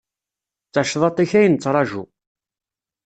[0.67, 2.03] D tacḍaṭ-ik ay nettraǧu.